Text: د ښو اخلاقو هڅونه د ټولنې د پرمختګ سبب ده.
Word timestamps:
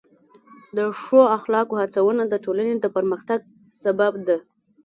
د 0.77 0.79
ښو 1.01 1.19
اخلاقو 1.37 1.75
هڅونه 1.81 2.23
د 2.27 2.33
ټولنې 2.45 2.73
د 2.79 2.85
پرمختګ 2.95 3.39
سبب 3.83 4.13
ده. 4.27 4.37